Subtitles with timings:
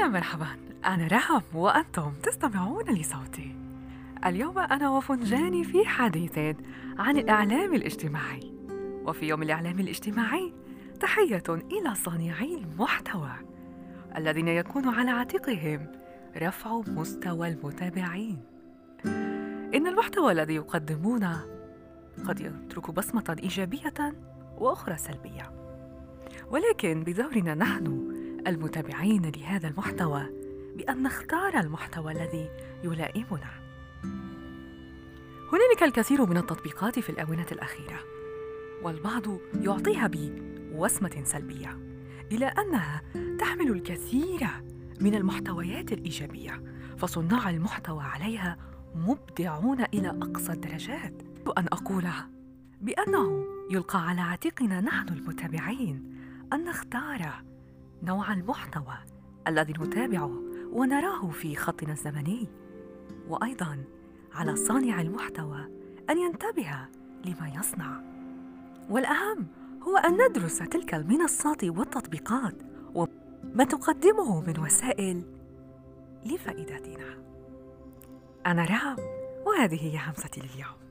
[0.00, 0.46] يا مرحبا.
[0.84, 3.56] أنا رحم وأنتم تستمعون لصوتي.
[4.26, 6.38] اليوم أنا وفنجاني في حديث
[6.98, 8.52] عن الإعلام الاجتماعي.
[9.04, 10.52] وفي يوم الإعلام الاجتماعي
[11.00, 13.32] تحية إلى صانعي المحتوى
[14.16, 15.92] الذين يكون على عاتقهم
[16.36, 18.38] رفع مستوى المتابعين.
[19.74, 21.40] إن المحتوى الذي يقدمونه
[22.28, 24.14] قد يترك بصمة إيجابية
[24.58, 25.52] وأخرى سلبية.
[26.50, 28.09] ولكن بدورنا نحن
[28.46, 30.26] المتابعين لهذا المحتوى
[30.76, 32.50] بأن نختار المحتوى الذي
[32.84, 33.50] يلائمنا.
[35.52, 37.98] هنالك الكثير من التطبيقات في الآونة الأخيرة
[38.82, 39.22] والبعض
[39.54, 41.78] يعطيها بوسمة سلبية
[42.32, 43.02] إلى أنها
[43.38, 44.48] تحمل الكثير
[45.00, 46.62] من المحتويات الإيجابية
[46.98, 48.56] فصناع المحتوى عليها
[48.94, 51.14] مبدعون إلى أقصى الدرجات.
[51.46, 52.04] وأن أقول
[52.80, 56.16] بأنه يلقى على عاتقنا نحن المتابعين
[56.52, 57.42] أن نختار
[58.02, 58.94] نوع المحتوى
[59.46, 62.48] الذي نتابعه ونراه في خطنا الزمني.
[63.28, 63.84] وأيضا
[64.32, 65.68] على صانع المحتوى
[66.10, 66.88] أن ينتبه
[67.24, 68.02] لما يصنع.
[68.90, 69.46] والأهم
[69.82, 72.54] هو أن ندرس تلك المنصات والتطبيقات
[72.94, 75.22] وما تقدمه من وسائل
[76.26, 77.22] لفائدتنا.
[78.46, 78.96] أنا رام
[79.46, 80.89] وهذه هي همستي لليوم.